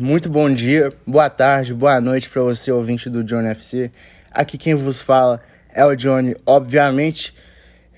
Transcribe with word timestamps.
Muito 0.00 0.30
bom 0.30 0.50
dia, 0.50 0.94
boa 1.06 1.28
tarde, 1.28 1.74
boa 1.74 2.00
noite 2.00 2.30
para 2.30 2.40
você, 2.40 2.72
ouvinte 2.72 3.10
do 3.10 3.22
Johnny 3.22 3.48
FC. 3.48 3.90
Aqui 4.30 4.56
quem 4.56 4.74
vos 4.74 4.98
fala 4.98 5.42
é 5.74 5.84
o 5.84 5.94
Johnny, 5.94 6.34
obviamente. 6.46 7.34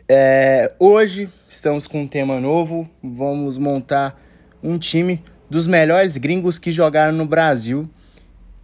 É, 0.09 0.73
hoje 0.81 1.29
estamos 1.49 1.87
com 1.87 2.03
um 2.03 2.09
tema 2.09 2.41
novo. 2.41 2.91
Vamos 3.01 3.57
montar 3.57 4.21
um 4.61 4.81
time 4.81 5.23
dos 5.49 5.69
melhores 5.69 6.17
gringos 6.17 6.59
que 6.59 6.73
jogaram 6.73 7.13
no 7.13 7.25
Brasil 7.25 7.89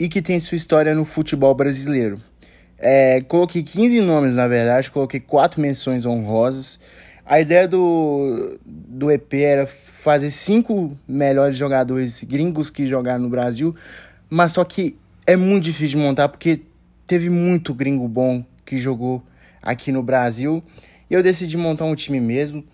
e 0.00 0.08
que 0.08 0.20
tem 0.20 0.40
sua 0.40 0.56
história 0.56 0.92
no 0.92 1.04
futebol 1.04 1.54
brasileiro. 1.54 2.20
É, 2.76 3.20
coloquei 3.20 3.62
15 3.62 4.00
nomes, 4.00 4.34
na 4.34 4.48
verdade, 4.48 4.90
coloquei 4.90 5.20
quatro 5.20 5.60
menções 5.60 6.04
honrosas. 6.04 6.80
A 7.30 7.38
ideia 7.38 7.68
do, 7.68 8.58
do 8.64 9.10
EP 9.10 9.34
era 9.34 9.66
fazer 9.66 10.30
cinco 10.30 10.96
melhores 11.06 11.58
jogadores 11.58 12.24
gringos 12.24 12.70
que 12.70 12.86
jogaram 12.86 13.24
no 13.24 13.28
Brasil, 13.28 13.76
mas 14.30 14.52
só 14.52 14.64
que 14.64 14.96
é 15.26 15.36
muito 15.36 15.64
difícil 15.64 15.98
de 15.98 16.06
montar 16.06 16.30
porque 16.30 16.62
teve 17.06 17.28
muito 17.28 17.74
gringo 17.74 18.08
bom 18.08 18.42
que 18.64 18.78
jogou 18.78 19.22
aqui 19.60 19.92
no 19.92 20.02
Brasil 20.02 20.62
e 21.10 21.12
eu 21.12 21.22
decidi 21.22 21.54
montar 21.58 21.84
um 21.84 21.94
time 21.94 22.18
mesmo. 22.18 22.64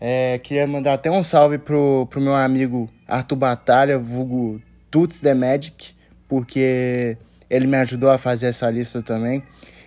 É, 0.00 0.40
queria 0.42 0.66
mandar 0.66 0.94
até 0.94 1.08
um 1.08 1.22
salve 1.22 1.58
pro, 1.58 2.08
pro 2.10 2.20
meu 2.20 2.34
amigo 2.34 2.90
Arthur 3.06 3.36
Batalha, 3.36 3.96
vulgo 3.96 4.60
Tuts 4.90 5.20
The 5.20 5.34
Magic, 5.34 5.94
porque 6.26 7.16
ele 7.48 7.68
me 7.68 7.76
ajudou 7.76 8.10
a 8.10 8.18
fazer 8.18 8.46
essa 8.46 8.68
lista 8.68 9.02
também. 9.02 9.40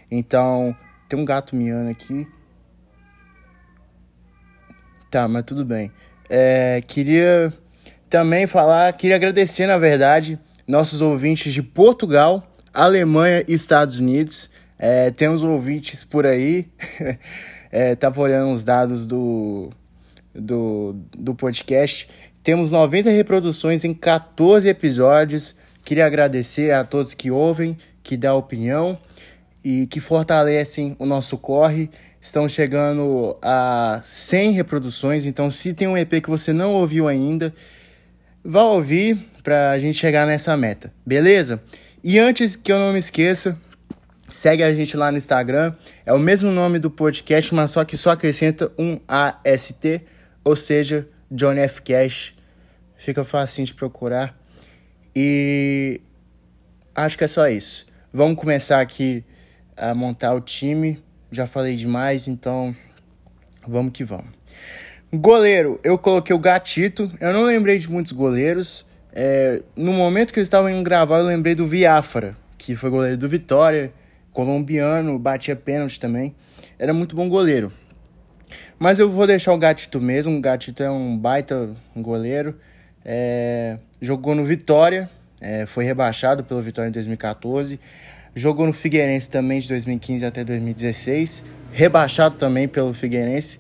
Então, 0.10 0.74
tem 1.10 1.20
um 1.20 1.26
gato 1.26 1.58
miando 1.58 1.92
aqui. 1.92 2.26
Tá, 5.14 5.28
mas 5.28 5.44
tudo 5.44 5.64
bem. 5.64 5.92
É, 6.28 6.82
queria 6.88 7.54
também 8.10 8.48
falar, 8.48 8.92
queria 8.94 9.16
agradecer, 9.16 9.68
na 9.68 9.78
verdade, 9.78 10.40
nossos 10.68 11.04
ouvintes 11.04 11.54
de 11.54 11.62
Portugal, 11.62 12.52
Alemanha 12.74 13.46
e 13.48 13.54
Estados 13.54 14.00
Unidos. 14.00 14.50
É, 14.80 15.12
temos 15.12 15.44
ouvintes 15.44 16.04
por 16.04 16.26
aí. 16.26 16.68
é, 17.72 17.94
tava 17.94 18.20
olhando 18.22 18.52
os 18.52 18.64
dados 18.64 19.06
do, 19.06 19.70
do, 20.34 20.96
do 21.16 21.36
podcast. 21.36 22.10
Temos 22.42 22.72
90 22.72 23.12
reproduções 23.12 23.84
em 23.84 23.94
14 23.94 24.68
episódios. 24.68 25.56
Queria 25.86 26.08
agradecer 26.08 26.72
a 26.74 26.84
todos 26.84 27.14
que 27.14 27.30
ouvem, 27.30 27.78
que 28.02 28.18
dão 28.18 28.36
opinião 28.36 28.98
e 29.64 29.86
que 29.86 30.00
fortalecem 30.00 30.96
o 30.98 31.06
nosso 31.06 31.38
corre. 31.38 31.92
Estão 32.24 32.48
chegando 32.48 33.38
a 33.42 34.00
100 34.02 34.54
reproduções, 34.54 35.26
então 35.26 35.52
se 35.52 35.74
tem 35.74 35.90
um 35.90 35.98
EP 35.98 36.22
que 36.24 36.30
você 36.30 36.54
não 36.54 36.72
ouviu 36.72 37.10
ainda, 37.10 37.54
vá 38.42 38.64
ouvir 38.64 39.30
para 39.44 39.72
a 39.72 39.78
gente 39.78 40.00
chegar 40.00 40.26
nessa 40.26 40.56
meta, 40.56 40.90
beleza? 41.06 41.62
E 42.02 42.18
antes 42.18 42.56
que 42.56 42.72
eu 42.72 42.80
não 42.80 42.94
me 42.94 43.00
esqueça, 43.00 43.60
segue 44.30 44.64
a 44.64 44.74
gente 44.74 44.96
lá 44.96 45.12
no 45.12 45.18
Instagram, 45.18 45.76
é 46.06 46.14
o 46.14 46.18
mesmo 46.18 46.50
nome 46.50 46.80
do 46.80 46.90
podcast, 46.90 47.54
mas 47.54 47.72
só 47.72 47.84
que 47.84 47.98
só 47.98 48.12
acrescenta 48.12 48.72
um 48.80 49.02
AST, 49.06 50.02
ou 50.46 50.56
seja, 50.56 51.06
Johnny 51.30 51.60
F. 51.60 51.82
Cash. 51.82 52.34
Fica 52.96 53.26
fácil 53.26 53.66
de 53.66 53.74
procurar. 53.74 54.34
E 55.14 56.00
acho 56.96 57.18
que 57.18 57.26
é 57.26 57.28
só 57.28 57.50
isso. 57.50 57.86
Vamos 58.14 58.40
começar 58.40 58.80
aqui 58.80 59.26
a 59.76 59.94
montar 59.94 60.34
o 60.34 60.40
time. 60.40 61.04
Já 61.34 61.48
falei 61.48 61.76
demais, 61.76 62.28
então 62.28 62.76
vamos 63.68 63.92
que 63.92 64.04
vamos. 64.04 64.28
Goleiro, 65.12 65.80
eu 65.84 65.98
coloquei 65.98 66.36
o 66.36 66.38
Gatito. 66.38 67.12
Eu 67.20 67.34
não 67.34 67.46
lembrei 67.46 67.80
de 67.80 67.90
muitos 67.90 68.12
goleiros. 68.12 68.86
É, 69.12 69.64
no 69.76 69.92
momento 69.92 70.32
que 70.32 70.40
eu 70.40 70.44
estava 70.44 70.72
indo 70.72 70.84
gravar, 70.84 71.18
eu 71.18 71.26
lembrei 71.26 71.56
do 71.56 71.66
Viafra, 71.66 72.38
que 72.56 72.76
foi 72.76 72.92
goleiro 72.92 73.18
do 73.18 73.28
Vitória, 73.28 73.92
colombiano, 74.32 75.18
batia 75.18 75.56
pênalti 75.56 76.00
também. 76.00 76.36
Era 76.78 76.94
muito 76.94 77.16
bom 77.16 77.28
goleiro. 77.28 77.74
Mas 78.78 79.00
eu 79.00 79.10
vou 79.10 79.26
deixar 79.26 79.54
o 79.54 79.58
Gatito 79.58 80.00
mesmo. 80.00 80.38
O 80.38 80.40
Gatito 80.40 80.84
é 80.84 80.92
um 80.92 81.18
baita 81.18 81.76
goleiro. 81.98 82.60
É, 83.04 83.80
jogou 84.00 84.36
no 84.36 84.46
Vitória, 84.46 85.10
é, 85.42 85.66
foi 85.66 85.84
rebaixado 85.84 86.44
pelo 86.44 86.62
Vitória 86.62 86.90
em 86.90 86.92
2014. 86.92 87.80
Jogou 88.36 88.66
no 88.66 88.74
Figueirense 88.74 89.30
também 89.30 89.60
de 89.60 89.68
2015 89.68 90.26
até 90.26 90.44
2016. 90.44 91.44
Rebaixado 91.72 92.36
também 92.36 92.68
pelo 92.68 92.94
Figueirense. 92.94 93.60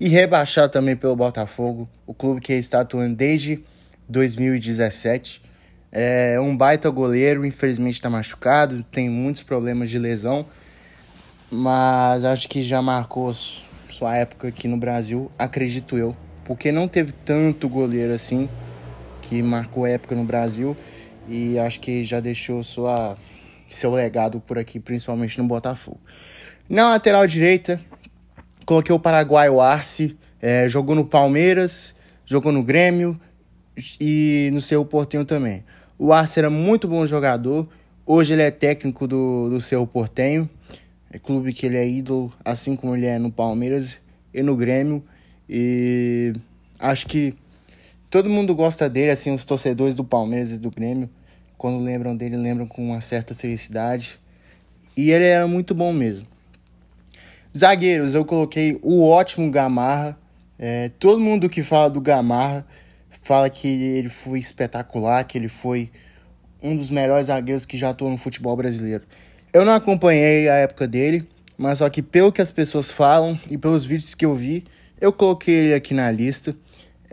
E 0.00 0.08
rebaixado 0.08 0.72
também 0.72 0.96
pelo 0.96 1.14
Botafogo, 1.14 1.88
o 2.06 2.12
clube 2.12 2.40
que 2.40 2.52
está 2.54 2.80
atuando 2.80 3.14
desde 3.14 3.62
2017. 4.08 5.42
É 5.92 6.40
um 6.40 6.56
baita 6.56 6.90
goleiro, 6.90 7.46
infelizmente 7.46 7.94
está 7.94 8.10
machucado, 8.10 8.82
tem 8.90 9.08
muitos 9.08 9.42
problemas 9.42 9.90
de 9.90 9.98
lesão. 9.98 10.46
Mas 11.50 12.24
acho 12.24 12.48
que 12.48 12.62
já 12.62 12.82
marcou 12.82 13.32
sua 13.88 14.16
época 14.16 14.48
aqui 14.48 14.66
no 14.66 14.76
Brasil, 14.76 15.30
acredito 15.38 15.96
eu. 15.96 16.16
Porque 16.44 16.72
não 16.72 16.88
teve 16.88 17.12
tanto 17.12 17.68
goleiro 17.68 18.12
assim 18.12 18.48
que 19.22 19.40
marcou 19.42 19.86
época 19.86 20.14
no 20.14 20.24
Brasil. 20.24 20.76
E 21.28 21.58
acho 21.58 21.78
que 21.80 22.02
já 22.02 22.20
deixou 22.20 22.62
sua 22.64 23.16
seu 23.74 23.90
legado 23.92 24.40
por 24.40 24.58
aqui, 24.58 24.78
principalmente 24.78 25.38
no 25.38 25.46
Botafogo. 25.46 26.00
Na 26.68 26.90
lateral 26.90 27.26
direita, 27.26 27.80
coloquei 28.64 28.94
o 28.94 28.98
paraguaio 28.98 29.60
Arce, 29.60 30.16
é, 30.40 30.68
jogou 30.68 30.94
no 30.94 31.04
Palmeiras, 31.04 31.94
jogou 32.24 32.50
no 32.50 32.62
Grêmio 32.62 33.20
e 34.00 34.48
no 34.52 34.60
seu 34.60 34.84
Portenho 34.84 35.24
também. 35.24 35.64
O 35.98 36.12
Arce 36.12 36.38
era 36.38 36.50
muito 36.50 36.88
bom 36.88 37.06
jogador, 37.06 37.68
hoje 38.06 38.32
ele 38.32 38.42
é 38.42 38.50
técnico 38.50 39.06
do, 39.06 39.50
do 39.50 39.60
seu 39.60 39.86
Portenho, 39.86 40.48
é 41.10 41.18
clube 41.18 41.52
que 41.52 41.66
ele 41.66 41.76
é 41.76 41.86
ídolo, 41.86 42.32
assim 42.44 42.74
como 42.74 42.96
ele 42.96 43.06
é 43.06 43.18
no 43.18 43.30
Palmeiras 43.30 44.00
e 44.32 44.42
no 44.42 44.56
Grêmio. 44.56 45.04
E 45.48 46.32
acho 46.78 47.06
que 47.06 47.34
todo 48.10 48.28
mundo 48.28 48.54
gosta 48.54 48.88
dele, 48.88 49.10
assim, 49.10 49.32
os 49.32 49.44
torcedores 49.44 49.94
do 49.94 50.02
Palmeiras 50.02 50.52
e 50.52 50.58
do 50.58 50.70
Grêmio 50.70 51.10
quando 51.64 51.82
lembram 51.82 52.14
dele, 52.14 52.36
lembram 52.36 52.66
com 52.66 52.84
uma 52.84 53.00
certa 53.00 53.34
felicidade. 53.34 54.20
E 54.94 55.10
ele 55.10 55.24
era 55.24 55.46
muito 55.46 55.74
bom 55.74 55.94
mesmo. 55.94 56.26
Zagueiros, 57.56 58.14
eu 58.14 58.22
coloquei 58.22 58.78
o 58.82 59.02
ótimo 59.08 59.50
Gamarra. 59.50 60.14
É, 60.58 60.90
todo 60.98 61.18
mundo 61.18 61.48
que 61.48 61.62
fala 61.62 61.88
do 61.88 62.02
Gamarra 62.02 62.66
fala 63.08 63.48
que 63.48 63.66
ele 63.66 64.10
foi 64.10 64.38
espetacular, 64.38 65.24
que 65.24 65.38
ele 65.38 65.48
foi 65.48 65.90
um 66.62 66.76
dos 66.76 66.90
melhores 66.90 67.28
zagueiros 67.28 67.64
que 67.64 67.78
já 67.78 67.88
atuou 67.88 68.10
no 68.10 68.18
futebol 68.18 68.54
brasileiro. 68.54 69.04
Eu 69.50 69.64
não 69.64 69.72
acompanhei 69.72 70.50
a 70.50 70.56
época 70.56 70.86
dele, 70.86 71.26
mas 71.56 71.78
só 71.78 71.88
que 71.88 72.02
pelo 72.02 72.30
que 72.30 72.42
as 72.42 72.52
pessoas 72.52 72.90
falam 72.90 73.40
e 73.50 73.56
pelos 73.56 73.86
vídeos 73.86 74.14
que 74.14 74.26
eu 74.26 74.34
vi, 74.34 74.64
eu 75.00 75.14
coloquei 75.14 75.54
ele 75.54 75.72
aqui 75.72 75.94
na 75.94 76.10
lista. 76.10 76.54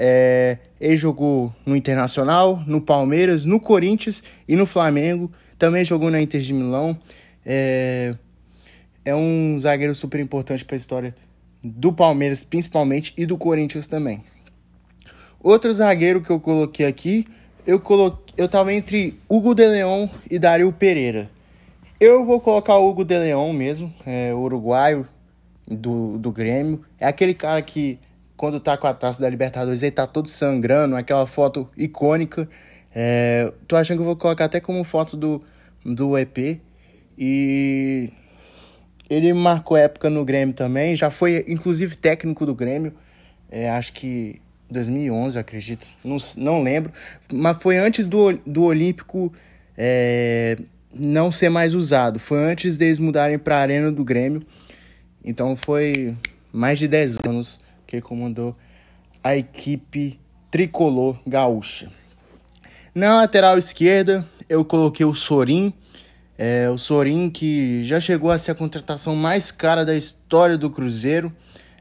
É, 0.03 0.57
ele 0.79 0.97
jogou 0.97 1.53
no 1.63 1.75
Internacional, 1.75 2.63
no 2.66 2.81
Palmeiras, 2.81 3.45
no 3.45 3.59
Corinthians 3.59 4.23
e 4.47 4.56
no 4.56 4.66
Flamengo. 4.66 5.31
Também 5.59 5.85
jogou 5.85 6.09
na 6.09 6.19
Inter 6.19 6.41
de 6.41 6.51
Milão. 6.56 6.97
É, 7.45 8.16
é 9.06 9.13
um 9.13 9.59
zagueiro 9.59 9.94
super 9.94 10.19
importante 10.19 10.66
para 10.66 10.75
a 10.75 10.78
história 10.78 11.16
do 11.63 11.94
Palmeiras, 11.94 12.44
principalmente, 12.44 13.13
e 13.16 13.28
do 13.28 13.38
Corinthians 13.38 13.85
também. 13.85 14.23
Outro 15.39 15.72
zagueiro 15.72 16.19
que 16.19 16.31
eu 16.31 16.39
coloquei 16.39 16.88
aqui, 16.88 17.28
eu 17.68 17.79
coloquei, 17.79 18.33
eu 18.38 18.50
tava 18.50 18.73
entre 18.73 19.19
Hugo 19.29 19.53
de 19.53 19.68
Leon 19.68 20.07
e 20.31 20.39
Dario 20.39 20.73
Pereira. 20.73 21.29
Eu 22.00 22.25
vou 22.25 22.41
colocar 22.41 22.75
o 22.75 22.89
Hugo 22.89 23.06
de 23.06 23.19
Leon 23.19 23.53
mesmo, 23.53 23.94
é, 24.03 24.33
uruguaio 24.33 25.07
do, 25.68 26.18
do 26.18 26.31
Grêmio. 26.31 26.83
É 27.00 27.06
aquele 27.06 27.35
cara 27.35 27.62
que 27.62 28.00
quando 28.41 28.59
tá 28.59 28.75
com 28.75 28.88
a 28.88 28.94
taça 28.96 29.22
da 29.22 29.29
Libertadores, 29.29 29.84
ele 29.84 29.91
tá 29.91 30.07
todo 30.07 30.28
sangrando, 30.28 30.96
aquela 30.96 31.28
foto 31.28 31.69
icônica. 31.78 32.50
É, 32.91 33.53
tô 33.68 33.75
achando 33.75 33.97
que 33.97 34.02
eu 34.02 34.06
vou 34.06 34.16
colocar 34.16 34.45
até 34.45 34.60
como 34.60 34.83
foto 34.83 35.16
do, 35.16 35.44
do 35.86 36.18
EP. 36.18 36.60
E 37.16 38.10
ele 39.07 39.31
marcou 39.31 39.77
época 39.77 40.10
no 40.10 40.25
Grêmio 40.25 40.56
também, 40.56 40.95
já 40.95 41.12
foi 41.12 41.45
inclusive 41.48 41.95
técnico 41.95 42.44
do 42.44 42.56
Grêmio, 42.56 42.95
é, 43.51 43.69
acho 43.69 43.94
que 43.94 44.42
2011, 44.71 45.38
acredito, 45.38 45.86
não, 46.04 46.18
não 46.36 46.63
lembro, 46.63 46.92
mas 47.31 47.62
foi 47.62 47.77
antes 47.77 48.07
do, 48.07 48.33
do 48.44 48.63
Olímpico 48.63 49.31
é, 49.77 50.57
não 50.92 51.31
ser 51.31 51.50
mais 51.50 51.75
usado, 51.75 52.18
foi 52.18 52.39
antes 52.39 52.75
deles 52.75 52.98
mudarem 52.98 53.38
para 53.38 53.57
a 53.57 53.60
Arena 53.60 53.92
do 53.92 54.04
Grêmio, 54.04 54.42
então 55.24 55.56
foi 55.56 56.16
mais 56.51 56.80
de 56.80 56.88
10 56.88 57.18
anos 57.27 57.60
que 57.98 58.02
comandou 58.02 58.56
a 59.24 59.36
equipe 59.36 60.20
tricolor 60.50 61.20
gaúcha. 61.28 61.92
Na 62.96 63.16
lateral 63.16 63.58
esquerda, 63.58 64.26
eu 64.48 64.64
coloquei 64.64 65.06
o 65.06 65.14
Sorin. 65.14 65.74
É, 66.38 66.70
o 66.70 66.78
Sorin 66.78 67.30
que 67.30 67.84
já 67.84 68.00
chegou 68.00 68.32
a 68.32 68.38
ser 68.38 68.52
a 68.52 68.56
contratação 68.56 69.16
mais 69.16 69.52
cara 69.52 69.86
da 69.86 69.94
história 69.94 70.58
do 70.58 70.70
Cruzeiro. 70.70 71.32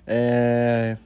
É, 0.07 0.97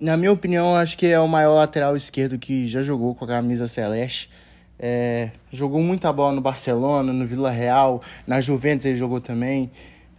na 0.00 0.16
minha 0.16 0.32
opinião, 0.32 0.74
acho 0.74 0.96
que 0.96 1.06
é 1.06 1.20
o 1.20 1.28
maior 1.28 1.54
lateral 1.54 1.96
esquerdo 1.96 2.38
que 2.38 2.66
já 2.66 2.82
jogou 2.82 3.14
com 3.14 3.24
a 3.24 3.28
camisa 3.28 3.68
celeste. 3.68 4.30
É, 4.78 5.30
jogou 5.50 5.80
muita 5.80 6.12
bola 6.12 6.34
no 6.34 6.40
Barcelona, 6.40 7.12
no 7.12 7.26
Vila 7.26 7.50
Real, 7.50 8.02
na 8.26 8.40
Juventus 8.40 8.84
ele 8.86 8.96
jogou 8.96 9.20
também. 9.20 9.70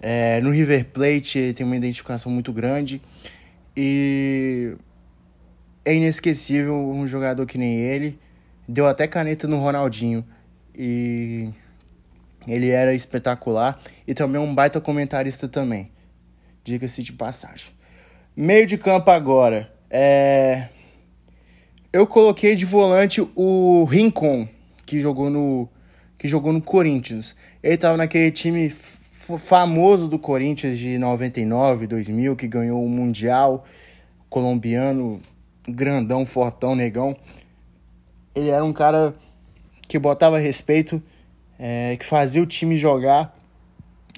É, 0.06 0.42
no 0.42 0.50
River 0.50 0.84
Plate 0.88 1.40
ele 1.40 1.54
tem 1.54 1.66
uma 1.66 1.78
identificação 1.78 2.30
muito 2.30 2.52
grande. 2.52 3.02
E 3.76 4.76
é 5.86 5.96
inesquecível 5.96 6.76
um 6.76 7.08
jogador 7.08 7.46
que 7.46 7.58
nem 7.58 7.80
ele. 7.80 8.20
Deu 8.68 8.86
até 8.86 9.08
caneta 9.08 9.48
no 9.48 9.60
Ronaldinho. 9.60 10.26
E 10.76 11.50
ele 12.46 12.70
era 12.70 12.94
espetacular. 12.94 13.82
E 14.06 14.14
também 14.14 14.42
um 14.42 14.54
baita 14.54 14.82
comentarista 14.82 15.48
também. 15.48 15.90
Diga-se 16.66 17.02
de 17.02 17.14
passagem. 17.14 17.72
Meio 18.36 18.68
de 18.68 18.78
campo 18.78 19.10
agora. 19.10 19.72
É... 19.90 20.68
Eu 21.94 22.06
coloquei 22.06 22.56
de 22.56 22.66
volante 22.66 23.26
o 23.36 23.86
Rincon, 23.86 24.50
que 24.86 25.00
jogou 25.00 25.30
no 25.30 25.70
que 26.18 26.28
jogou 26.28 26.52
no 26.52 26.62
Corinthians. 26.62 27.36
Ele 27.62 27.76
estava 27.76 27.96
naquele 27.96 28.32
time 28.32 28.70
famoso 29.38 30.08
do 30.08 30.20
Corinthians 30.20 30.78
de 30.78 30.98
99, 30.98 31.88
2000, 31.88 32.36
que 32.36 32.48
ganhou 32.48 32.84
o 32.84 32.90
Mundial 32.90 33.64
colombiano, 34.30 35.22
grandão, 35.68 36.26
fortão, 36.26 36.76
negão. 36.76 37.16
Ele 38.36 38.50
era 38.50 38.66
um 38.66 38.74
cara 38.74 39.16
que 39.88 39.98
botava 39.98 40.40
respeito, 40.40 41.02
é, 41.58 41.96
que 41.98 42.06
fazia 42.06 42.42
o 42.42 42.46
time 42.46 42.76
jogar. 42.76 43.38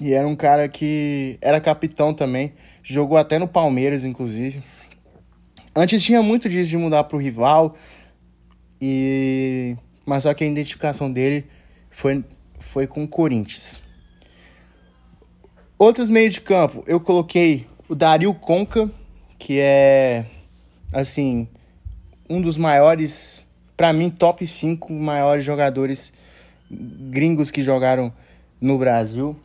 E 0.00 0.12
era 0.12 0.26
um 0.26 0.34
cara 0.34 0.68
que 0.68 1.38
era 1.40 1.60
capitão 1.60 2.12
também. 2.12 2.52
Jogou 2.82 3.16
até 3.16 3.38
no 3.38 3.46
Palmeiras, 3.46 4.04
inclusive. 4.04 4.62
Antes 5.74 6.02
tinha 6.02 6.22
muito 6.22 6.48
disso 6.48 6.70
de 6.70 6.76
mudar 6.76 7.04
pro 7.04 7.18
rival. 7.18 7.76
E. 8.80 9.76
Mas 10.04 10.22
só 10.22 10.34
que 10.34 10.44
a 10.44 10.46
identificação 10.46 11.12
dele 11.12 11.46
foi, 11.90 12.24
foi 12.58 12.86
com 12.86 13.04
o 13.04 13.08
Corinthians. 13.08 13.82
Outros 15.78 16.08
meios 16.08 16.32
de 16.32 16.40
campo, 16.40 16.82
eu 16.86 16.98
coloquei 16.98 17.66
o 17.86 17.94
Dario 17.94 18.32
Conca, 18.32 18.90
que 19.38 19.58
é 19.60 20.24
assim, 20.90 21.46
um 22.30 22.40
dos 22.40 22.56
maiores, 22.56 23.44
para 23.76 23.92
mim, 23.92 24.08
top 24.08 24.46
5 24.46 24.90
maiores 24.94 25.44
jogadores 25.44 26.14
gringos 26.70 27.50
que 27.50 27.62
jogaram 27.62 28.10
no 28.58 28.78
Brasil. 28.78 29.36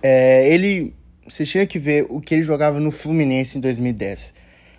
É, 0.00 0.48
ele, 0.54 0.94
você 1.26 1.44
tinha 1.44 1.66
que 1.66 1.80
ver 1.80 2.06
o 2.08 2.20
que 2.20 2.36
ele 2.36 2.44
jogava 2.44 2.78
no 2.78 2.92
Fluminense 2.92 3.58
em 3.58 3.60
2010. 3.60 4.32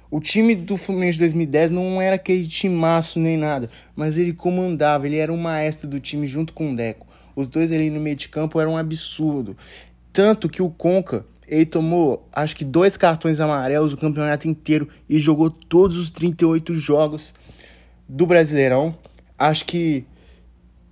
O 0.09 0.21
time 0.21 0.55
do 0.55 0.77
Fluminense 0.77 1.17
de 1.17 1.25
2010 1.25 1.69
não 1.69 2.01
era 2.01 2.15
aquele 2.15 2.47
timaço 2.47 3.19
nem 3.19 3.35
nada, 3.35 3.69
mas 3.93 4.17
ele 4.17 4.31
comandava, 4.31 5.05
ele 5.05 5.17
era 5.17 5.33
o 5.33 5.37
maestro 5.37 5.85
do 5.85 5.99
time 5.99 6.25
junto 6.25 6.53
com 6.53 6.71
o 6.71 6.75
Deco. 6.77 7.09
Os 7.35 7.47
dois 7.47 7.71
ali 7.71 7.89
no 7.89 7.99
meio 7.99 8.15
de 8.15 8.27
campo 8.27 8.59
eram 8.59 8.73
um 8.73 8.77
absurdo. 8.77 9.55
Tanto 10.11 10.49
que 10.49 10.61
o 10.61 10.69
Conca, 10.69 11.25
ele 11.47 11.65
tomou 11.65 12.27
acho 12.31 12.55
que 12.55 12.65
dois 12.65 12.97
cartões 12.97 13.39
amarelos 13.39 13.93
o 13.93 13.97
campeonato 13.97 14.47
inteiro 14.47 14.87
e 15.07 15.19
jogou 15.19 15.49
todos 15.49 15.97
os 15.97 16.11
38 16.11 16.73
jogos 16.75 17.33
do 18.07 18.25
Brasileirão. 18.25 18.95
Acho 19.37 19.65
que 19.65 20.05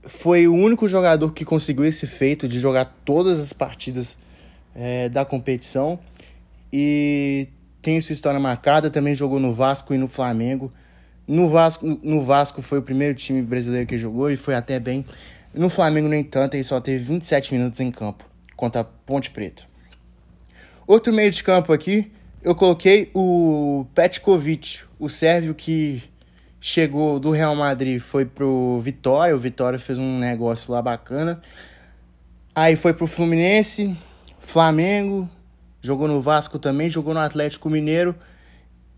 foi 0.03 0.47
o 0.47 0.53
único 0.53 0.87
jogador 0.87 1.31
que 1.31 1.43
conseguiu 1.43 1.85
esse 1.85 2.07
feito 2.07 2.47
de 2.47 2.59
jogar 2.59 2.85
todas 3.03 3.39
as 3.39 3.51
partidas 3.53 4.17
é, 4.75 5.09
da 5.09 5.25
competição. 5.25 5.99
E 6.71 7.47
tem 7.81 7.99
sua 7.99 8.13
história 8.13 8.39
marcada, 8.39 8.89
também 8.89 9.15
jogou 9.15 9.39
no 9.39 9.53
Vasco 9.53 9.93
e 9.93 9.97
no 9.97 10.07
Flamengo. 10.07 10.71
No 11.27 11.49
Vasco, 11.49 11.85
no 12.03 12.23
Vasco 12.23 12.61
foi 12.61 12.79
o 12.79 12.81
primeiro 12.81 13.15
time 13.15 13.41
brasileiro 13.41 13.87
que 13.87 13.97
jogou 13.97 14.29
e 14.29 14.37
foi 14.37 14.55
até 14.55 14.79
bem. 14.79 15.05
No 15.53 15.69
Flamengo, 15.69 16.07
no 16.07 16.15
entanto, 16.15 16.53
ele 16.53 16.63
só 16.63 16.79
teve 16.79 17.03
27 17.03 17.53
minutos 17.53 17.79
em 17.79 17.91
campo 17.91 18.36
contra 18.57 18.81
a 18.81 18.83
Ponte 18.83 19.29
Preta. 19.29 19.63
Outro 20.85 21.13
meio 21.13 21.31
de 21.31 21.41
campo 21.41 21.71
aqui, 21.71 22.11
eu 22.43 22.53
coloquei 22.53 23.09
o 23.13 23.85
Petkovic, 23.95 24.81
o 24.99 25.07
sérvio 25.07 25.55
que 25.55 26.03
chegou 26.59 27.21
do 27.21 27.31
Real 27.31 27.55
Madrid, 27.55 28.01
foi 28.01 28.25
pro 28.25 28.77
Vitória, 28.81 29.33
o 29.33 29.39
Vitória 29.39 29.79
fez 29.79 29.97
um 29.97 30.19
negócio 30.19 30.73
lá 30.73 30.81
bacana. 30.81 31.41
Aí 32.53 32.75
foi 32.75 32.93
pro 32.93 33.07
Fluminense, 33.07 33.95
Flamengo, 34.39 35.29
Jogou 35.87 36.07
no 36.07 36.21
Vasco 36.21 36.59
também, 36.59 36.89
jogou 36.89 37.13
no 37.13 37.19
Atlético 37.21 37.69
Mineiro 37.69 38.13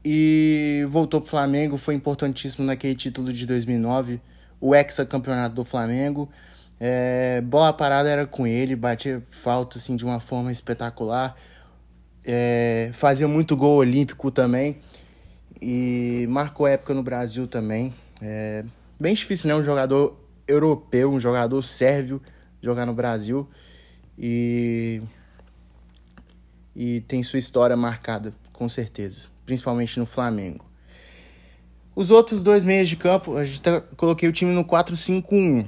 e 0.04 0.84
voltou 0.88 1.22
pro 1.22 1.30
Flamengo. 1.30 1.78
Foi 1.78 1.94
importantíssimo 1.94 2.66
naquele 2.66 2.96
título 2.96 3.32
de 3.32 3.46
2009, 3.46 4.20
o 4.60 4.74
ex-campeonato 4.74 5.54
do 5.54 5.64
Flamengo. 5.64 6.28
É, 6.80 7.42
bola 7.42 7.74
parada 7.74 8.10
era 8.10 8.26
com 8.26 8.48
ele, 8.48 8.76
batia 8.76 9.22
falta 9.28 9.78
assim, 9.78 9.96
de 9.96 10.06
uma 10.06 10.20
forma 10.20 10.52
espetacular. 10.52 11.36
É, 12.26 12.90
fazia 12.94 13.28
muito 13.28 13.56
gol 13.56 13.78
olímpico 13.78 14.30
também 14.32 14.78
e 15.62 16.26
marcou 16.30 16.68
época 16.68 16.94
no 16.94 17.04
Brasil 17.04 17.48
também. 17.48 17.94
É, 18.22 18.64
bem 19.00 19.14
difícil, 19.14 19.48
né? 19.48 19.56
Um 19.56 19.64
jogador 19.64 20.18
europeu, 20.48 21.12
um 21.12 21.20
jogador 21.20 21.62
sérvio 21.62 22.22
jogar 22.62 22.86
no 22.86 22.94
Brasil. 22.94 23.50
E 24.18 25.02
e 26.76 27.02
tem 27.02 27.22
sua 27.24 27.40
história 27.40 27.76
marcada, 27.76 28.34
com 28.54 28.70
certeza, 28.70 29.24
principalmente 29.46 30.00
no 30.00 30.06
Flamengo. 30.06 30.64
Os 31.94 32.10
outros 32.10 32.42
dois 32.42 32.64
meias 32.64 32.88
de 32.88 32.96
campo, 32.96 33.36
a 33.36 33.44
gente 33.44 33.62
tá, 33.62 33.82
coloquei 33.98 34.30
o 34.30 34.32
time 34.32 34.54
no 34.54 34.64
4-5-1, 34.64 35.68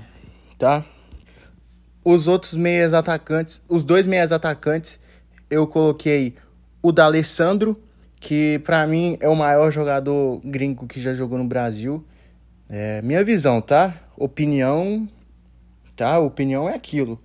tá? 0.58 0.86
Os 2.03 2.27
outros 2.27 2.56
meias 2.56 2.94
atacantes, 2.94 3.62
os 3.69 3.83
dois 3.83 4.07
meias 4.07 4.31
atacantes, 4.31 5.00
eu 5.50 5.68
coloquei 5.68 6.36
o 6.81 6.92
D'Alessandro, 6.92 7.80
que 8.19 8.59
para 8.59 8.86
mim 8.88 9.18
é 9.19 9.30
o 9.30 9.36
maior 9.36 9.71
jogador 9.71 10.42
gringo 10.44 10.88
que 10.88 11.00
já 11.00 11.13
jogou 11.13 11.38
no 11.38 11.45
Brasil. 11.45 12.03
É 12.69 13.01
minha 13.01 13.24
visão, 13.24 13.62
tá? 13.62 13.94
Opinião, 14.18 15.07
tá? 15.95 16.18
Opinião 16.19 16.68
é 16.68 16.74
aquilo. 16.74 17.21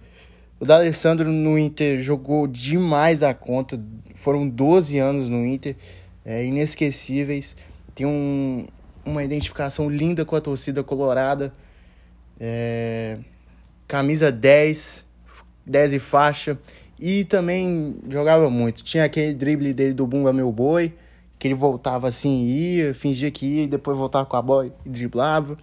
O 0.58 0.64
D'Alessandro 0.64 1.30
no 1.30 1.58
Inter 1.58 2.00
jogou 2.00 2.46
demais 2.46 3.22
a 3.22 3.32
conta. 3.32 3.80
Foram 4.14 4.48
12 4.48 4.98
anos 4.98 5.28
no 5.28 5.46
Inter, 5.46 5.76
é, 6.24 6.44
inesquecíveis. 6.44 7.56
Tem 7.94 8.06
um, 8.06 8.66
uma 9.04 9.22
identificação 9.22 9.88
linda 9.88 10.24
com 10.24 10.34
a 10.34 10.40
torcida 10.40 10.82
colorada. 10.82 11.52
É, 12.40 13.18
camisa 13.86 14.30
10, 14.32 15.04
10 15.64 15.92
e 15.94 15.98
faixa. 15.98 16.58
E 16.98 17.24
também 17.24 17.98
jogava 18.08 18.48
muito. 18.48 18.82
Tinha 18.82 19.04
aquele 19.04 19.34
drible 19.34 19.72
dele 19.72 19.92
do 19.92 20.06
Bumba 20.06 20.32
Meu 20.32 20.50
Boi, 20.50 20.92
que 21.38 21.46
ele 21.46 21.54
voltava 21.54 22.08
assim 22.08 22.46
e 22.46 22.76
ia, 22.76 22.94
fingia 22.94 23.30
que 23.30 23.46
ia, 23.46 23.62
e 23.64 23.66
depois 23.66 23.96
voltava 23.96 24.24
com 24.24 24.36
a 24.36 24.42
bola 24.42 24.66
e 24.84 24.88
driblava. 24.88 25.56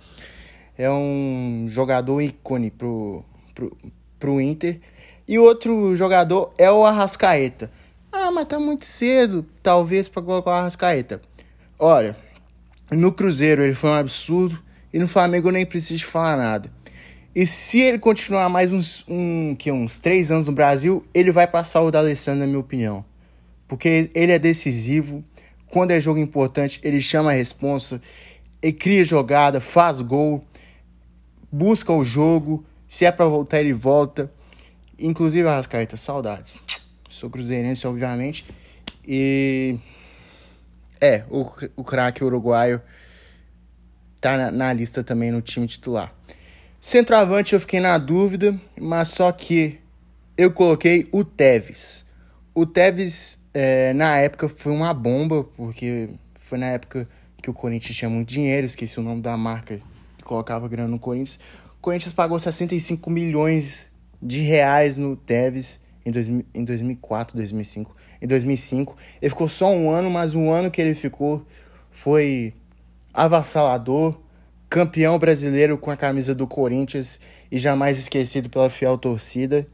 É 0.78 0.90
um 0.90 1.66
jogador 1.70 2.22
ícone 2.22 2.70
pro, 2.70 3.24
pro, 3.54 3.76
pro 4.20 4.42
Inter. 4.42 4.80
E 5.28 5.40
outro 5.40 5.96
jogador 5.96 6.54
é 6.58 6.72
o 6.72 6.86
Arrascaeta. 6.86 7.72
Ah, 8.12 8.30
mas 8.30 8.46
tá 8.46 8.60
muito 8.60 8.86
cedo, 8.86 9.46
talvez, 9.64 10.08
para 10.08 10.22
colocar 10.22 10.52
o 10.52 10.54
Arrascaeta. 10.54 11.22
Olha, 11.80 12.16
no 12.92 13.12
Cruzeiro 13.12 13.64
ele 13.64 13.74
foi 13.74 13.90
um 13.90 13.96
absurdo 13.96 14.60
e 14.94 15.00
no 15.00 15.08
Flamengo 15.08 15.48
eu 15.48 15.54
nem 15.54 15.66
preciso 15.66 16.06
falar 16.06 16.38
nada. 16.38 16.72
E 17.36 17.48
se 17.48 17.80
ele 17.80 17.98
continuar 17.98 18.48
mais 18.48 18.72
uns, 18.72 19.04
um, 19.08 19.56
que, 19.56 19.72
uns 19.72 19.98
três 19.98 20.32
anos 20.32 20.48
no 20.48 20.54
Brasil, 20.54 21.06
ele 21.14 21.32
vai 21.32 21.48
passar 21.48 21.82
o 21.82 21.90
D'Alessandro, 21.90 22.42
na 22.42 22.48
minha 22.48 22.60
opinião. 22.60 23.04
Porque 23.68 24.12
ele 24.14 24.32
é 24.32 24.38
decisivo, 24.38 25.24
quando 25.68 25.92
é 25.92 26.00
jogo 26.00 26.20
importante, 26.20 26.80
ele 26.84 27.02
chama 27.02 27.32
a 27.32 27.34
responsa, 27.34 28.00
ele 28.62 28.74
cria 28.74 29.04
jogada, 29.04 29.60
faz 29.60 30.02
gol, 30.02 30.44
busca 31.52 31.92
o 31.92 32.04
jogo, 32.04 32.64
se 32.88 33.06
é 33.06 33.12
para 33.12 33.26
voltar, 33.26 33.60
ele 33.60 33.74
volta. 33.74 34.32
Inclusive, 35.00 35.48
Arrascaeta, 35.48 35.98
saudades. 35.98 36.60
Sou 37.10 37.30
cruzeirense, 37.30 37.88
obviamente. 37.88 38.46
E. 39.08 39.78
É, 41.02 41.24
o, 41.30 41.42
o 41.76 41.84
craque 41.84 42.24
uruguaio 42.24 42.82
tá 44.22 44.38
na, 44.38 44.52
na, 44.52 44.72
lista 44.72 45.04
também 45.04 45.32
no 45.32 45.42
time 45.42 45.68
titular. 45.68 46.14
Centroavante 46.86 47.54
eu 47.54 47.62
fiquei 47.62 47.80
na 47.80 47.98
dúvida, 47.98 48.60
mas 48.78 49.08
só 49.08 49.32
que 49.32 49.80
eu 50.38 50.52
coloquei 50.52 51.08
o 51.14 51.24
Tevez. 51.24 52.06
O 52.54 52.66
Tevez, 52.66 53.40
é, 53.54 53.94
na 53.94 54.18
época, 54.18 54.50
foi 54.50 54.74
uma 54.74 54.94
bomba, 54.94 55.46
porque 55.56 56.10
foi 56.38 56.58
na 56.58 56.66
época 56.66 57.08
que 57.42 57.50
o 57.50 57.54
Corinthians 57.54 57.96
tinha 57.96 58.10
muito 58.10 58.28
dinheiro, 58.28 58.66
esqueci 58.66 59.00
o 59.00 59.02
nome 59.02 59.22
da 59.22 59.38
marca 59.38 59.80
que 60.18 60.24
colocava 60.26 60.68
grana 60.68 60.90
no 60.90 61.00
Corinthians. 61.00 61.40
Corinthians 61.80 62.12
pagou 62.12 62.38
65 62.38 63.10
milhões 63.10 63.90
de 64.22 64.42
reais 64.42 64.98
no 64.98 65.16
Tevez 65.16 65.80
em, 66.06 66.12
dois, 66.12 66.28
em 66.28 66.66
2004, 66.66 67.38
2005. 67.38 67.96
Em 68.22 68.28
2005, 68.28 68.98
ele 69.22 69.30
ficou 69.30 69.48
só 69.48 69.72
um 69.72 69.90
ano, 69.90 70.12
mas 70.12 70.36
o 70.36 70.52
ano 70.52 70.70
que 70.70 70.82
ele 70.82 70.96
ficou 70.96 71.48
foi 71.90 72.54
avassalador, 73.14 74.20
campeão 74.74 75.20
brasileiro 75.20 75.78
com 75.78 75.92
a 75.92 75.96
camisa 75.96 76.34
do 76.34 76.48
Corinthians 76.48 77.20
e 77.52 77.60
jamais 77.60 78.00
esquecido 78.00 78.50
pela 78.50 78.72
fiel 78.72 78.98
torcida. 78.98 79.68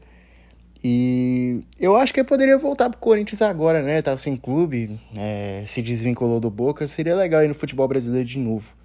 E 0.84 1.62
eu 1.78 1.96
acho 1.96 2.12
que 2.12 2.20
ele 2.20 2.28
poderia 2.28 2.58
voltar 2.58 2.90
pro 2.90 2.98
Corinthians 3.00 3.40
agora, 3.40 3.80
né? 3.80 4.02
Tá 4.02 4.14
sem 4.18 4.36
clube, 4.36 5.00
é, 5.16 5.64
se 5.66 5.80
desvinculou 5.80 6.38
do 6.38 6.50
Boca. 6.50 6.86
Seria 6.86 7.16
legal 7.16 7.42
ir 7.42 7.48
no 7.48 7.54
futebol 7.54 7.88
brasileiro 7.88 8.28
de 8.28 8.38
novo. 8.38 8.76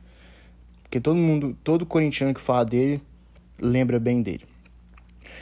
Porque 0.84 1.01
todo 1.01 1.17
mundo, 1.17 1.53
todo 1.62 1.86
corintiano 1.86 2.34
que 2.34 2.39
fala 2.39 2.63
dele, 2.63 3.01
lembra 3.60 4.00
bem 4.00 4.22
dele. 4.22 4.45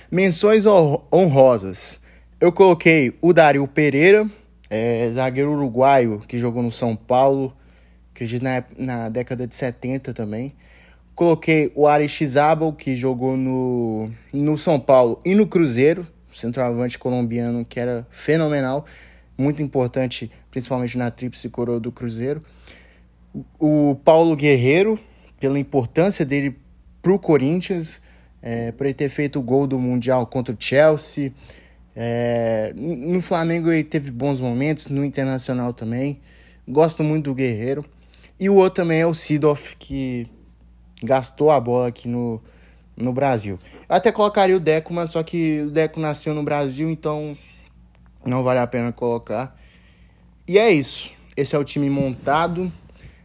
Menções 0.09 0.65
honrosas. 0.65 1.99
Eu 2.41 2.51
coloquei 2.51 3.15
o 3.21 3.31
Dario 3.31 3.67
Pereira, 3.67 4.27
é, 4.71 5.11
zagueiro 5.13 5.51
uruguaio 5.51 6.17
que 6.27 6.39
jogou 6.39 6.63
no 6.63 6.71
São 6.71 6.95
Paulo, 6.95 7.55
acredito 8.13 8.43
na, 8.43 8.63
na 8.77 9.09
década 9.09 9.47
de 9.47 9.55
70 9.55 10.13
também. 10.13 10.53
Coloquei 11.15 11.71
o 11.75 11.87
Aristizabal, 11.87 12.73
que 12.73 12.95
jogou 12.95 13.35
no, 13.35 14.09
no 14.31 14.57
São 14.57 14.79
Paulo 14.79 15.19
e 15.25 15.35
no 15.35 15.45
Cruzeiro, 15.45 16.07
centroavante 16.33 16.97
colombiano 16.97 17.65
que 17.65 17.79
era 17.79 18.07
fenomenal, 18.09 18.85
muito 19.37 19.61
importante, 19.61 20.31
principalmente 20.49 20.97
na 20.97 21.11
tríplice 21.11 21.49
coroa 21.49 21.79
do 21.79 21.91
Cruzeiro. 21.91 22.43
O 23.59 23.95
Paulo 24.03 24.35
Guerreiro, 24.35 24.99
pela 25.39 25.59
importância 25.59 26.25
dele 26.25 26.55
para 27.01 27.11
o 27.11 27.19
Corinthians, 27.19 28.01
é, 28.41 28.71
por 28.71 28.85
ele 28.85 28.93
ter 28.93 29.09
feito 29.09 29.39
o 29.39 29.41
gol 29.41 29.65
do 29.67 29.77
Mundial 29.77 30.25
contra 30.27 30.53
o 30.53 30.57
Chelsea. 30.59 31.31
É, 31.95 32.73
no 32.75 33.21
Flamengo 33.21 33.71
ele 33.71 33.83
teve 33.83 34.11
bons 34.11 34.39
momentos, 34.39 34.87
no 34.87 35.03
Internacional 35.05 35.73
também. 35.73 36.19
Gosto 36.67 37.03
muito 37.03 37.25
do 37.25 37.35
Guerreiro. 37.35 37.85
E 38.39 38.49
o 38.49 38.55
outro 38.55 38.83
também 38.83 38.99
é 38.99 39.07
o 39.07 39.13
Sidoff, 39.13 39.75
que 39.77 40.27
gastou 41.03 41.51
a 41.51 41.59
bola 41.59 41.87
aqui 41.87 42.07
no, 42.07 42.41
no 42.95 43.13
Brasil. 43.13 43.57
Eu 43.87 43.95
até 43.95 44.11
colocaria 44.11 44.55
o 44.55 44.59
Deco, 44.59 44.93
mas 44.93 45.11
só 45.11 45.23
que 45.23 45.61
o 45.61 45.69
Deco 45.69 45.99
nasceu 45.99 46.33
no 46.33 46.43
Brasil, 46.43 46.89
então 46.89 47.37
não 48.25 48.43
vale 48.43 48.59
a 48.59 48.67
pena 48.67 48.91
colocar. 48.91 49.57
E 50.47 50.57
é 50.57 50.71
isso. 50.71 51.11
Esse 51.35 51.55
é 51.55 51.59
o 51.59 51.63
time 51.63 51.89
montado. 51.89 52.71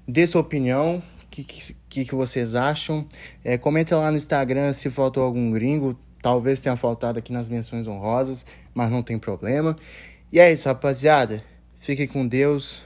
Dê 0.07 0.27
sua 0.27 0.41
opinião. 0.41 1.03
O 1.25 1.27
que, 1.31 1.45
que, 1.45 2.05
que, 2.05 2.15
vocês 2.15 2.55
acham? 2.55 3.07
É, 3.45 3.57
comenta 3.59 3.97
lá 3.97 4.11
no 4.11 4.17
Instagram 4.17 4.73
se 4.73 4.91
faltou 4.91 5.23
algum 5.23 5.51
gringo. 5.51 5.99
Talvez 6.21 6.61
tenha 6.61 6.77
faltado 6.77 7.19
aqui 7.19 7.33
nas 7.33 7.49
menções 7.49 7.87
honrosas, 7.87 8.45
mas 8.75 8.91
não 8.91 9.03
tem 9.03 9.19
problema. 9.19 9.77
E 10.33 10.41
é 10.41 10.53
isso, 10.53 10.69
rapaziada. 10.69 11.43
Fiquem 11.79 12.07
com 12.07 12.27
Deus. 12.27 12.83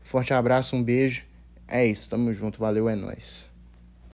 Forte 0.00 0.34
abraço, 0.34 0.74
um 0.74 0.82
beijo. 0.82 1.22
É 1.72 1.86
isso, 1.86 2.10
tamo 2.10 2.32
junto. 2.34 2.58
Valeu, 2.58 2.86
é 2.88 2.94
nóis. 2.94 3.50